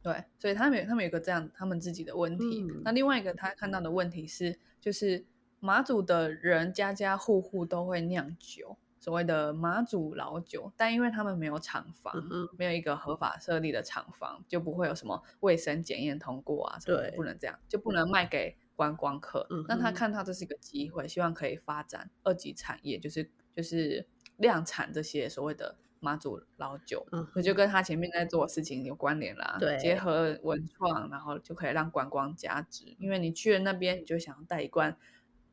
[0.00, 2.64] 对，所以他们他们有个这样他们自己的问题。
[2.84, 5.26] 那另外一个他看到的问题是，就是
[5.58, 12.14] 马祖的人家家户户都会酿酒，所谓的马祖老酒，但因为他们没有厂房，
[12.56, 18.56] 没有一个合法设立的厂房，就不会有什么卫生检验通过啊，对，不能这样，就不能卖给。
[18.80, 24.06] 观光客，嗯那他看到这是一个机会，希望可以发展二级产业，就是就是
[24.38, 29.58] 量产这些所谓的妈祖老酒，嗯，就跟他前面在做的事情有关联啦。
[29.60, 34.96] 对，结合文创，然后就可以让观光加值，因为你去了那边，你就想要带一罐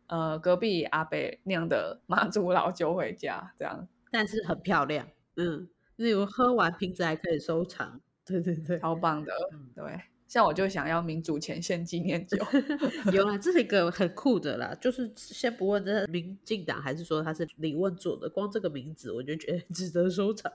[0.06, 9.34] 呃隔壁阿北酿的妈祖老酒回家，这样，但是很漂亮，嗯，例如喝完瓶子还可以收藏，对对对，超棒的，
[9.76, 10.00] 对。
[10.28, 12.38] 像我就想要民主前线纪念酒，
[13.14, 14.76] 有啊，这是一个很酷的啦。
[14.82, 20.52] 就是先不问这民进党还是说他是李问做的，光这个名字我就觉得 值得收藏。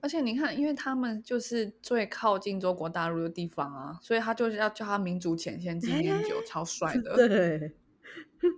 [0.00, 7.16] 而且你看，因为他们就是最靠近中国大陆的地方啊，所以他就是要叫他民主前线纪念酒，超帅的。
[7.26, 7.72] 对，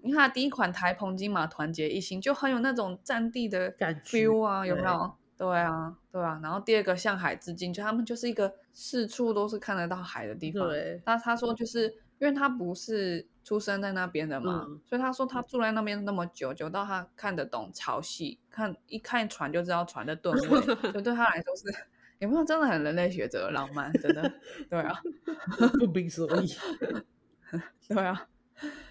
[0.02, 5.14] 你看第一款台澎金马团结一心，就很有那种战地的感 feel 啊，有没有？
[5.38, 10.66] 对啊，对啊，然后第二个向海致敬，就他们就是一个四处都是看得到海的地方。
[10.66, 21.64] 对，那他说就是因为他不是出生在那边的嘛，所以他说他住在那边那么久，久到他看得懂潮汐，看一看船就知道船的吨位，所以对他来说是
[22.18, 23.92] 有没有真的很人类学者浪漫？
[24.01, 24.33] 真的，
[24.70, 24.99] 对啊，
[25.79, 26.49] 不明所以，
[27.88, 28.27] 对啊，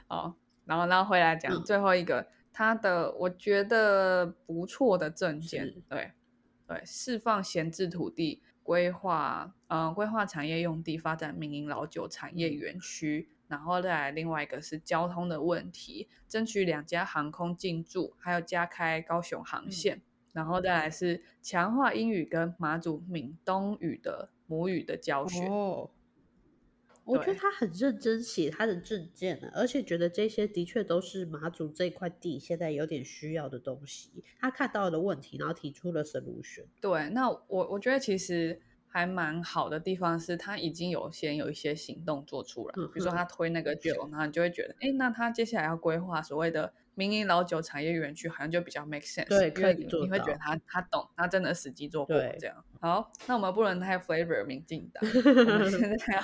[0.06, 6.12] 好，然后然后回来讲最后一个他的我觉得不错的证件，对。
[6.68, 20.02] 对，释放闲置土地，规划，嗯，规划产业用地，发展民营老酒产业园区，然后再来另外一个是交通的问题，争取两家航空进驻，还有加开高雄航线，
[20.34, 25.48] 然后再来是强化英语跟马祖闽东语的母语的教学。
[27.06, 34.24] 我觉得他很认真写他的证件呢，而且觉得这些的确都是马祖这块地现在有点需要的东西。
[34.40, 36.66] 他看到了问题，然后提出了 solution。
[36.82, 49.28] 对，那我我觉得其实还蛮好的地方是他已经有先有一些行动做出来，比如说他推那个酒，然后你就会觉得，哎，那他接下来要规划所谓的民营老酒产业园区，好像就比较 make sense。
[49.28, 52.66] 对，可以做你会觉得他他懂，他真的实际做过这样。
[52.82, 56.22] 好，那我们不能太 flavor 民进党， 我们现在要。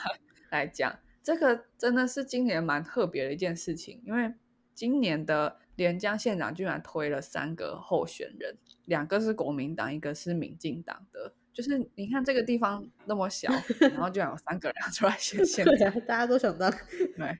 [0.52, 4.32] 来讲，这个真的是今年蛮特别的一件事情，因为
[4.76, 11.34] 今年的连江县长居然推了三个候选人，两个是国民党，一个是民进党的。
[11.54, 16.72] 就是你看这个地方那么小，然后居然有三个人出来选 县长，大家都想当。
[17.18, 17.38] 对，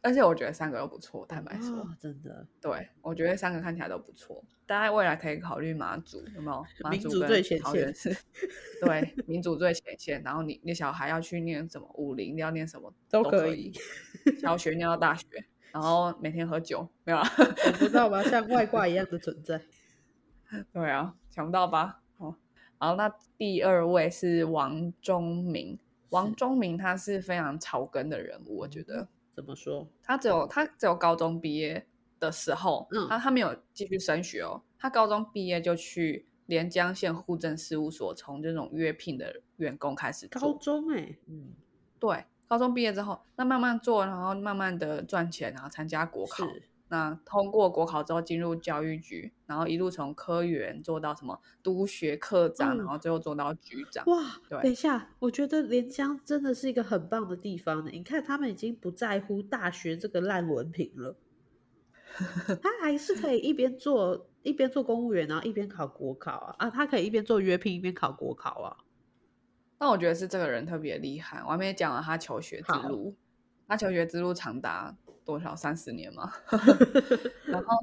[0.00, 6.64] 而且我觉得三个都不错，坦白说，哦真的对我觉得三个看起来都不错，大家未来可以考虑马祖，有没有？
[6.80, 8.16] 马民祖跟主最前桃园是，
[8.80, 10.22] 对，民主最前线。
[10.22, 13.72] 然后你你小孩要去念什么武林，要念什么都可以
[14.24, 15.26] 以，小学念到大学，
[15.72, 17.28] 然后每天喝酒，没有啊？
[17.36, 19.60] 我不知道吧，像外挂一样的存在。
[20.72, 22.00] 对啊，想不到吧？
[22.18, 22.36] 哦，
[22.78, 25.78] 然后那第二位是王忠明，
[26.10, 29.08] 王是忠明他是非常草根的人物，我觉嗯得
[29.38, 29.86] 怎么说？
[30.02, 31.86] 他只有他只有高中毕业
[32.18, 41.52] 的时候，嗯他他没有继续升学哦，他高中毕业就去连江县户政事务所，从这种约聘的员工开始高，中哎、嗯，
[42.00, 54.04] 对，高中毕业之后，那慢慢做，然后慢慢的赚钱，然后参加国考，是那通过国考之后进入教育局，然后一路从科员做到什么督学科长，嗯然后最后做到局长。
[54.06, 57.90] 哇，对等一下，我觉得连江真的是一个很棒的地方呢。
[57.92, 61.16] 你看，他们已经不在乎大学这个烂文凭了，
[62.62, 68.76] 他还是可以一边做一边做公务员，然后一边考国考啊啊，他可以一边做约聘一边考国考啊。
[69.78, 73.14] 那我觉得是这个人特别厉害，我还没讲完他求学之路。
[73.68, 74.96] 他求学之路长达
[75.28, 75.54] 多少？
[75.54, 76.32] 三十年嘛。
[77.44, 77.76] 然后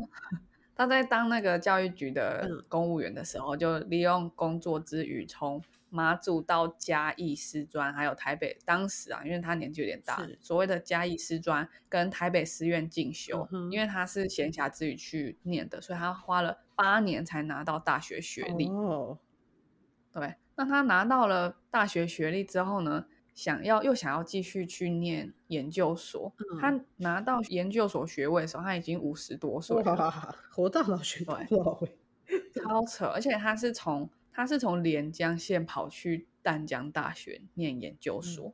[0.75, 18.67] 他在当那个教育局的嗯公务员的时候，就利用工作之余，从马祖到嘉义师专，还有台北，当时啊，因为他年纪有点大，所谓的嘉义师专跟台北师院进修嗯，因为他是闲暇之余去念的，所以他花了八年才拿到大学学历。
[18.69, 19.19] 哦，
[20.11, 26.33] 对，那他拿到了大学学历之后呢，想要又想要继续去念研究所。
[26.39, 31.91] 嗯他拿到研究所学位的时候，他已经五十多岁了，哇，活到老学到对老欸
[32.55, 33.05] 超扯！
[33.05, 38.53] 而且他是从他是从连江县跑去淡江大学念研究所。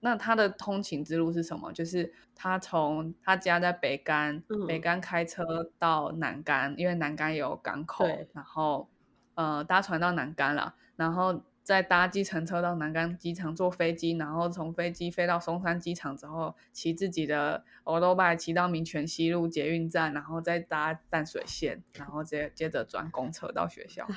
[0.00, 1.70] 那他的通勤之路是什么？
[1.72, 8.88] 就是他从他家在北干，嗯北干开车到南干，因为南干有港口，然后
[9.34, 24.08] 呃搭船到南干了，然后再搭计程车到南干机场，坐飞机，然后从飞机飞到松山机场之后，骑自己的欧罗拜骑到民权西路捷运站，然后再搭淡水线，然后接接着转公车到学校。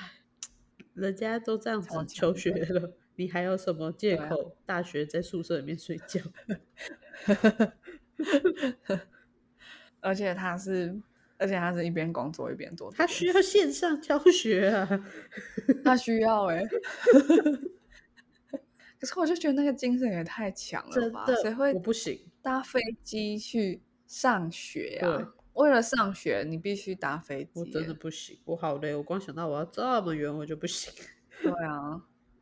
[0.94, 4.56] 人家都这样子求学了， 你还有什么借口？
[4.66, 6.22] 大学在宿舍里面睡觉？
[10.00, 11.00] 而且他是，
[11.38, 15.06] 而且他是一边工作一边做这他需要线上教学啊！
[15.84, 16.62] 他需要哎、
[19.00, 21.26] 可是我就觉得那个精神也太强了吧？
[21.42, 22.20] 谁会我不行。
[22.42, 25.34] 搭飞机去上学啊？
[25.54, 30.94] 为了上学，你必须搭飞机、我真的欸不行，我好累，我光想到我要这么远，我就不行。
[31.42, 32.02] 对啊，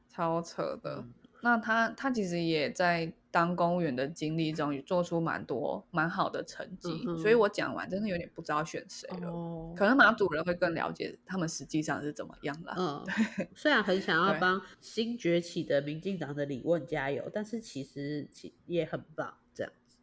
[0.09, 0.97] 超扯的。
[0.97, 1.13] 嗯
[1.45, 9.27] 那他他其实也在当公务员的经历中，也做出蛮多蛮好的成绩，嗯所以我讲完真的有点不知道选谁了。
[9.27, 12.75] 哦，可能马主人会更了解他们实际上是怎么样啦。
[12.77, 13.03] 嗯，
[13.55, 19.97] 虽然很想要对帮新崛起的民进党的李问加油，但是其实其也很棒，这样子。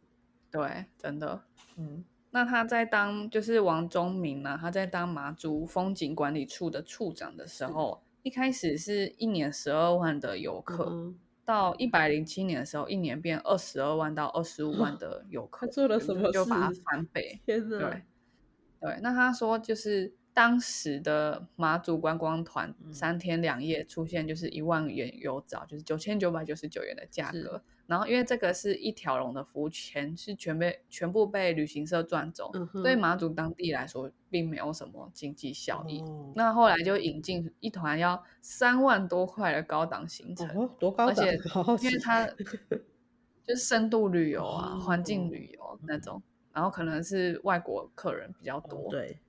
[0.51, 1.43] 对，真的，
[1.77, 2.03] 嗯。
[2.33, 17.41] 那他在当就是王忠明呢、他在当马祖风景管理处的处长的时候，一开始是一年十二万的游客，嗯到一百零七年的时候，一年变二十二万到二十五万 的游客，他做了就什么就把它 翻倍。
[17.45, 17.67] 天！
[17.67, 18.03] 对，
[18.79, 27.63] 对，那他说就是当时的马祖观光团嗯三天两夜出现就是一万元游找，就是九千九百九十九元的价格。
[27.91, 32.49] 然后因为这个是一条龙的服务，钱是全被全部被旅行社赚走，
[32.81, 35.99] 对马祖当地来说并没有什么经济效益。
[35.99, 36.31] 哦。
[36.33, 42.25] 那后来就引进一团要三万多块的高档行程，哦，多高档而且，因为它。
[43.43, 46.21] 就是深度旅游啊、哦环境旅游那种，
[46.53, 49.19] 然后可能是外国客人比较哦多，对，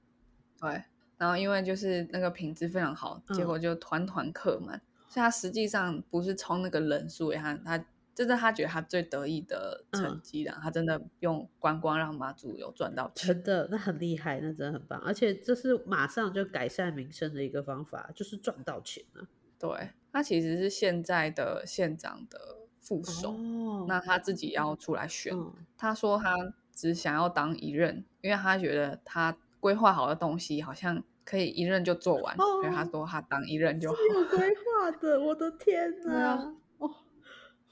[0.61, 0.85] 对
[1.17, 3.47] 然后因为就是那个品质非常好，结嗯。
[3.47, 19.25] 果就团团客满，所以他实际上不是冲那个人数，他他这是他觉得他最得意的成嗯绩啦，他真的用观光让马祖有赚到钱，真的那很厉害，那真的很棒，而且这是马上就改善民生的一个方法，就是赚到钱啊。
[19.59, 22.39] 对他其实是现在的县长的
[22.81, 26.37] 副手，哦那他自己要出来选，嗯他说他
[26.75, 33.97] 只想要当一任，因为他觉得他规划好的东西好像可以一任就做完，所以他哦说他当一任就好。
[33.97, 36.55] 是有规划的，我的天哪！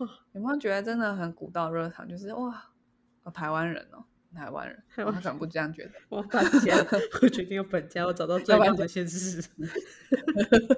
[0.00, 2.08] 哦，有没有觉得真的很古道热肠？
[2.08, 2.64] 就是哇，
[3.24, 4.02] 哦台湾人哦，
[4.34, 5.90] 台湾人，台湾哦他可能不这样觉得。
[6.08, 6.74] 我要搬家，
[7.22, 9.42] 我决定要搬家，我找到最棒的县市。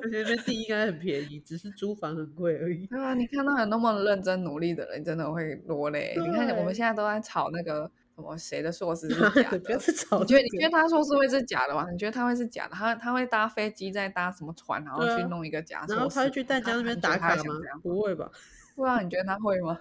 [0.02, 2.86] 而且那边地应该很便宜，只是租房很贵而已。
[2.86, 6.14] 对啊，你看到有那么认真努力的人，真的会落泪。
[6.18, 9.58] 你看我们对现在都在吵那个什么谁的硕士是 假的？
[9.60, 11.86] 不要去吵你觉得你这个觉得他硕士会是假的吗？
[11.90, 12.74] 你觉得他会是假的？
[12.74, 15.94] 他他会搭飞机再搭什么船，然后去弄一个假硕士？
[15.94, 17.42] 然后他会去淡江那边打卡吗？
[17.82, 18.30] 不会吧？
[18.74, 19.78] 不知道你觉得他会吗？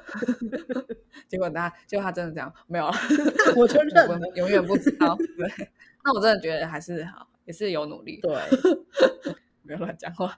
[1.28, 2.94] 结果他结果他真的这样没有了，
[3.56, 4.28] 我就认我了。
[4.36, 5.16] 永远不知道。
[5.38, 5.70] 对，
[6.04, 8.20] 那我真的觉得还是好，也是有努力。
[8.22, 8.36] 对，
[9.66, 10.36] 不要乱讲话。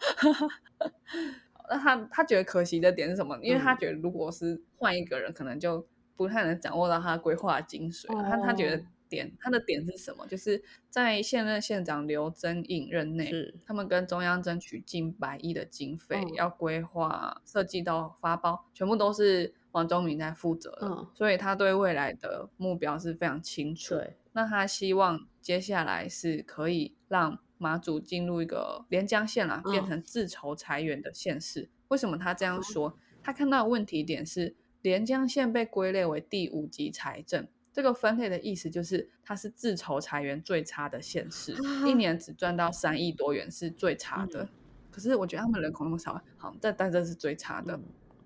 [1.69, 3.37] 那他他觉得可惜的点是什么？
[3.41, 5.85] 因为他嗯觉得如果是换一个人，可能就
[6.15, 8.07] 不太能掌握到他规划的精髓。
[8.21, 10.25] 他他觉得哦点他的点是什么？
[10.25, 13.31] 就是在现任县长刘增颖任内，
[13.63, 20.87] 他们跟中央争取近百亿的经费，嗯要规划、设计到发包，全部都是王忠明在负责的。
[20.87, 23.95] 嗯所以他对未来的目标是非常清楚。
[24.31, 31.69] 那他希望接下来是可以让马祖进入一个连江县啦，嗯变成自筹裁员的县市。
[31.89, 32.97] 为什么他这样说？
[33.21, 37.47] 他看到的问题点是连江县被归类为第五级财政。
[37.73, 41.53] 这个分类的意思就是，它是自筹裁员最差的县市，
[41.85, 44.43] 一 年只赚到三亿多元是最差的。
[44.43, 44.49] 嗯
[44.93, 47.75] 可是我觉得他们人口那么少，好，但但这是最差的。
[47.75, 47.83] 嗯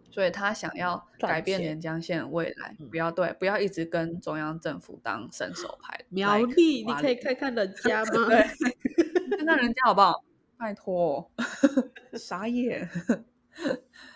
[0.09, 5.97] 所以他想要改变钱连江县未来，嗯不要对，不要一直跟中央政府当伸手牌。
[6.09, 8.25] 苗栗，你可以看看人 家吗？
[8.25, 10.23] 对，看看人家好不好？
[10.57, 11.29] 拜托，
[12.17, 12.89] 傻眼。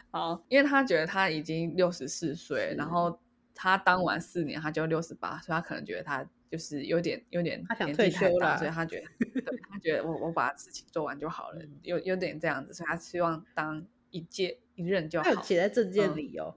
[0.10, 3.18] 好，因为他觉得他已经六十四岁，然后
[3.62, 15.26] 他当完四年他就六十八，所以他可能觉得他就是有点有点他想年纪太大，退休啦所以他觉得，对 他觉得我我把事情做完就好了，嗯有有点这样子，所以他希望当一届一任就好。
[15.26, 16.56] 他有写在证件嗯里哦。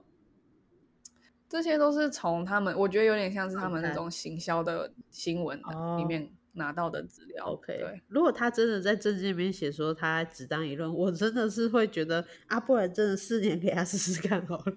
[1.47, 7.45] 这些都是从他们，我觉得有点像是他们那种行销的新闻里哦面拿到的资料。
[7.45, 14.73] OK，对，如果他真的在证件里面写说他只当一论，我真的是会觉得啊，不然真的四年给他试试看好了。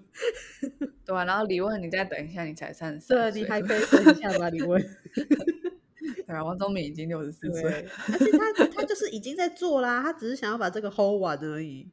[1.05, 4.81] 对啊，然后李问你再等一下，你才三十三对，你还可以等一下吧，李问。
[6.25, 11.89] 对啊，王宗敏已经六十四岁，对， 而且他他就是已经在做啦，他只是想要把这个 hold 完而已。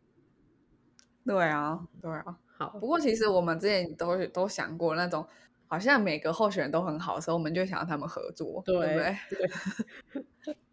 [1.25, 2.39] 对啊，对啊。
[2.59, 5.27] 好不，过其实我们之前都都想过那种，
[5.69, 9.17] 好像每个候选人都很好的时候，我们就想让他们合作，对不对
[10.45, 10.57] 对？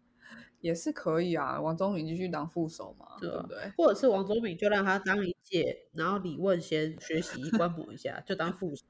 [0.60, 3.72] 也是可以啊，王宗敏继续当副手嘛，对啊对不对？
[3.76, 8.82] 或者是王宗敏就让他当一届，然后李问先学习观摩一下，就当副手。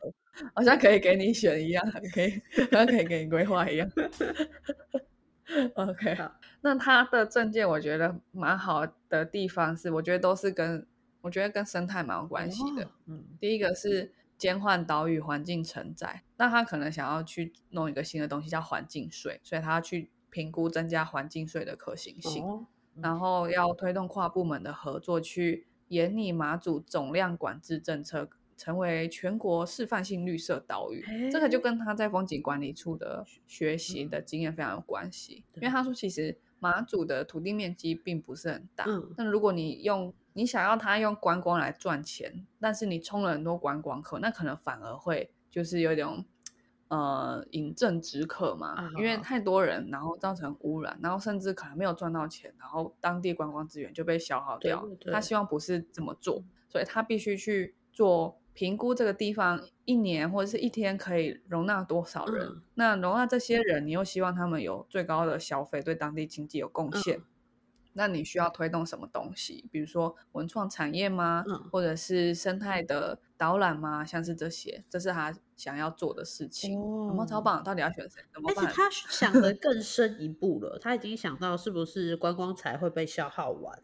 [0.54, 2.40] 好像可以给你选一样，可以，
[2.70, 3.90] 好像可以给你规划一样。
[5.74, 6.32] OK，好
[6.62, 10.86] 那他的证件我觉得蛮好的地方是，我觉得都是跟
[11.20, 12.84] 我觉得跟生态蛮有关系的。
[12.84, 22.66] 哦嗯，第一个是减缓岛屿环境承载，那他可能想要去弄一个新的东西叫环境税，所以他要去评估增加环境税的可行性，哦，
[22.96, 31.30] 然后要推动跨部门的合作，去研拟马祖总量管制政策，成为全国示范性绿色岛屿。
[31.30, 46.24] 这个就跟他在风景管理处的学习的经验非常有关系，因为他说其实马祖的土地面积并不是很大，嗯那如果你用你想要他用观光来赚钱，但是你充了很多观光客，那可能反而会就是有一种
[46.88, 54.80] 呃饮鸩止渴嘛，因为啊太多人，然后造成污染，然后甚至可能没有赚到钱，然后当地观光资源就被消耗掉。
[54.82, 62.46] 对对对他希望不是这么做，所以他必须去做评估这个地方一年或者是一天可以容纳多少人。
[62.48, 67.20] 嗯那容纳这些人，你又希望他们有最高的消费，对当地经济有贡嗯献。
[67.96, 69.66] 那你需要推动什么东西？
[69.72, 71.44] 比如说文创产业吗？
[71.48, 74.04] 嗯或者是生态的导览吗？
[74.04, 76.72] 像是这些，这是他想要做的事情。
[76.74, 77.64] 有没有超哦棒？
[77.64, 78.22] 到底要选谁？
[78.32, 78.64] 怎么办？
[78.64, 83.82] 而且他想的更深一步了，他已经想到是不是观光财会被消耗完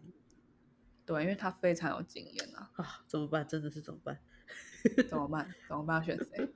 [1.07, 2.71] 对，因为他非常有经验啊。
[2.75, 3.03] 啊？
[3.07, 3.47] 怎么办？
[3.47, 4.19] 真的是怎么办？
[5.09, 5.49] 怎么办？
[5.69, 5.97] 怎么办？
[5.99, 6.49] 要选谁？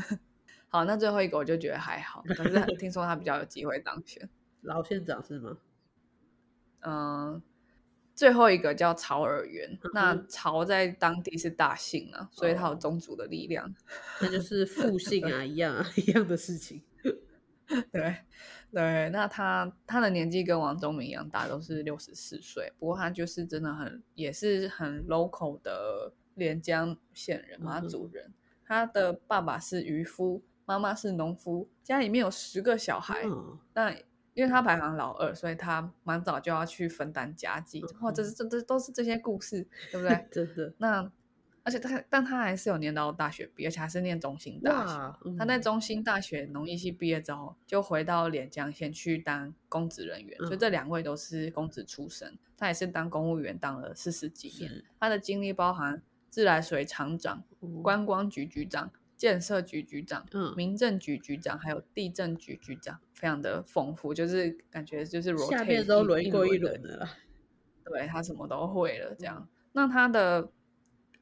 [0.68, 4.28] 好，那最后一个我就觉得还好，可是听说他比较有机会当选。
[4.62, 5.56] 老县长是吗？
[6.80, 7.42] 嗯，
[8.14, 13.74] 最后一个叫曹尔元，那嗯曹在当地是大姓啊，所以他有哦宗族的力量。
[14.20, 16.82] 那就是复姓啊，一样啊， 一样的事情。
[17.92, 18.16] 对
[18.72, 22.72] 对，那他他的年纪跟王宗明一样大，都是六十四岁。
[22.78, 28.32] 不过他就是真的很也是很 local 的连江县人，马祖人。
[28.64, 33.22] 他的爸爸是渔夫，妈妈是农夫，家里面有十个小孩。
[33.24, 33.94] 嗯，那
[34.34, 37.84] 因为他排行老二，所以他蛮早就要去分担家计。
[38.00, 40.26] 哇，这是这这都是这些故事，对不对？
[40.30, 41.10] 真的那
[41.62, 44.94] 而且他，但他还是有念到大学毕业，而且还是念中兴大学。
[44.94, 52.38] 哇，他在嗯中兴大学农艺系毕业之后，就回到连江县去当公职人员，所以嗯这两位都是公职出身。
[52.56, 58.90] 他也是当公务员当了四十几年，他的经历包含自来水厂长、嗯观光局局长、
[59.20, 67.08] 建设局局长、嗯民政局局长，还有地震局局长，非常的丰富，就是感觉就是下面都轮过一轮轮的了。
[67.84, 69.46] 对他什么都会了，这样。
[69.72, 70.50] 那他的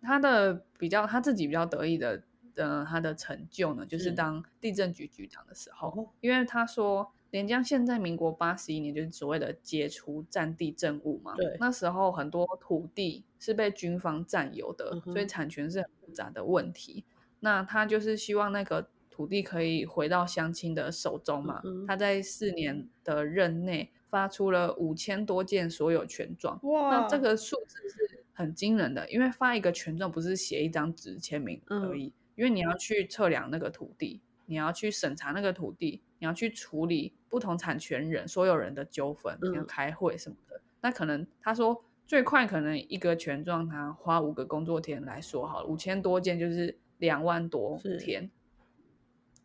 [0.00, 2.22] 他的比较他自己比较得意的，
[2.54, 17.04] 呃，他的成就呢，就是是当地震局局长的时候，哦因为他说连江县在民国八十一年就是所谓的解除战地政务嘛，对那时候很多土地是被军方占有的，嗯所以产权是很复杂的问题。
[17.40, 21.60] 那他就是希望那个土地可以回到乡亲的手中嘛。
[21.64, 40.60] 嗯他在四年的任内发出了五千多件所有权状，哇那这个数字是很惊人的，因为发一个权状不是写一张纸签名而已，因为你要去测量那个土地，你要去审查那个土地，你要去处理不同产权人所有人的纠纷，你要嗯开会什么的。
[40.80, 48.30] 那可能他说最快可能一个权状他花五个工作天来说好了，五千多件就是两万多天。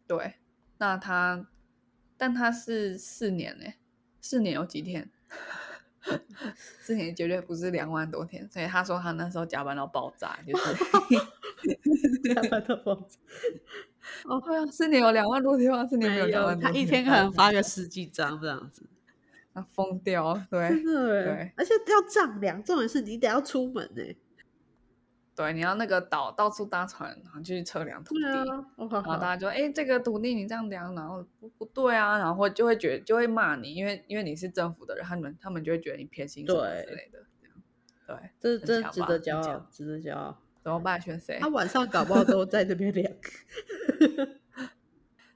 [0.06, 0.36] 对，
[0.78, 1.48] 那他，
[2.18, 3.66] 但他是四年呢、
[4.20, 5.10] 四年有几天？
[6.82, 10.74] 四年绝对不是两万多天，所以他说他那时候加班到爆炸，就是
[12.36, 13.18] 加班到爆炸。
[14.28, 15.88] 哦，对啊，四年有两万多天吗？
[15.88, 18.84] 四年没有两万多他一天可能发个十几张这样子，
[19.54, 24.04] 他疯掉，对真的对，而且要丈量，重点是你得要出门呢。
[25.36, 37.20] 对，你要那个岛到处搭船，然后去测量土地，然后大家就哎、这个土地你这样量，然后不不对啊，然后就会觉得就会骂你，因为因为你是政府的人，他们他们就会觉得你偏心什么对之类的，
[38.06, 40.38] 对，这很强真值得骄傲，值得骄傲。
[40.62, 41.02] 怎么办？
[41.02, 41.48] 选谁他？
[41.50, 43.12] 晚上搞不好都在这边量。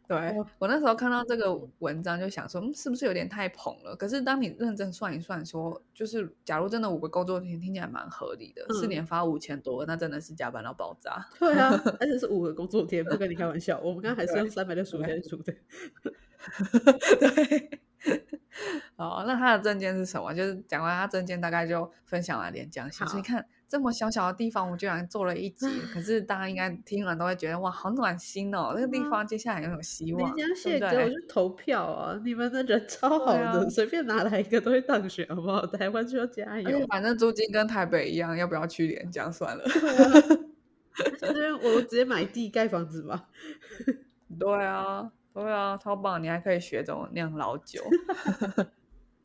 [0.07, 3.93] 对哦我那时候看到这个文章，就想说，嗯，是不是有点太捧了？
[3.95, 11.27] 可是当你认真算一算说就是假如真的五个工作天，听起来蛮合理的，四嗯年发五千多，那真的是加班到爆炸。
[11.37, 13.77] 对啊， 而且是五个工作天，不跟你开玩笑。
[13.79, 15.53] 我们刚刚还是用三百六十五天数的。
[17.19, 17.81] 对，
[18.95, 20.33] 哦，那他的证件是什么？
[20.33, 23.05] 就是讲完他证件，大概就分享完连江县。
[23.05, 28.71] 所以好你看这么小小的地方，我居然做了一集，可是大家应该听完都会觉得哇，好暖心哦！
[28.73, 30.89] 那个地啊方接下来有有希望，连江对县？
[30.89, 32.21] 给我去投票啊！
[32.23, 35.65] 你们的人超好的，随便拿来一个都会当选，好不好？
[35.67, 36.87] 台湾就要加油。
[36.87, 39.63] 反正租金跟台北一样，要不要去连江算了？
[41.61, 43.27] 我直接买地盖房子吧。
[44.39, 46.23] 对啊，对啊，超棒！
[46.23, 47.83] 你还可以学怎么酿老酒。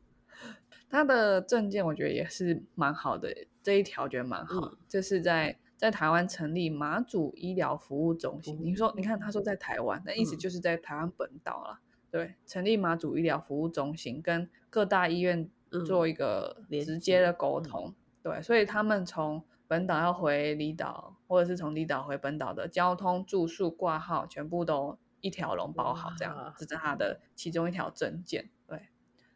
[0.91, 4.61] 他的证件我觉得也是蛮好的，这一条觉得蛮好。
[4.67, 8.57] 嗯这是在在台湾成立马祖医疗服务中心。
[8.57, 11.81] 哦你说，你看他说在台湾，那意思嗯就是在台湾本岛啦。
[12.11, 17.95] 对，成立马祖医疗服务中心，跟各大医院嗯做一个连直接的沟通。
[18.23, 28.51] 对，所以他们从本岛要回离岛，或者是从离岛回本岛的交通、住宿、挂号，全部都一条龙包好，这样哇这是他的其中一条证件。
[28.69, 28.89] 对，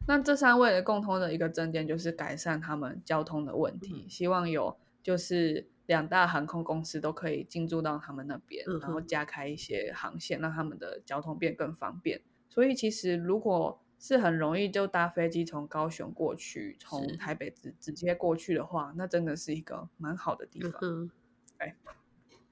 [0.09, 12.21] 那这三位的共通的一个争点就是改善他们交通的问题，嗯希望有就是两大航空公司都可以进驻到他们那边，嗯然后加开一些航线，让他们的交通变更方便。
[12.49, 20.73] 所以其实如果是很容易就搭飞机从高雄过去，从台北直直接过去的话，那真的是一个蛮好的地方。
[20.83, 21.11] 嗯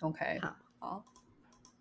[0.00, 1.04] ，OK，好，好，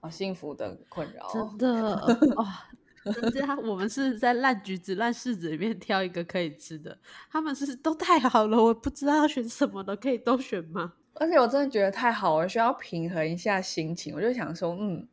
[0.01, 2.69] 好幸福的困扰哦，真 的哇！
[3.03, 6.97] 人家我们是在烂橘子、烂柿子里面挑一个可以吃的，
[7.29, 10.93] 他们是都太好了，我不知道要选什么的，可以都选吗？
[11.15, 14.15] 而且我真的觉得太好了，需要平衡一下心情。
[14.15, 15.07] 我就想说，嗯，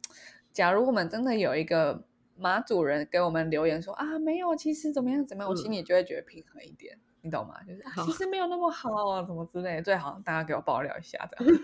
[0.53, 2.03] 假如我们真的有一个
[2.37, 7.55] 马主人给我们留言说啊，没有，其实怎么样怎么样，我心嗯里就会觉得平衡一点，你懂吗？
[7.67, 11.55] 就是、其实没有那么好啊，什么之类的，最好大家给我爆料一下，这样，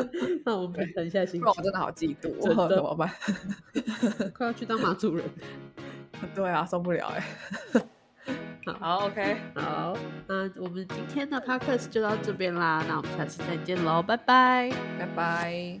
[0.44, 3.10] 那我们平衡一下心情，不然我真的好嫉妒，怎么办？
[4.34, 5.24] 快要去当马主人。
[6.34, 7.22] 对啊，受不了哎、
[8.80, 9.94] 好，OK，好，
[10.26, 14.70] 那我们今天的 podcast 就到这边啦，那我们下次再见喽，拜拜。
[14.98, 15.80] 拜拜。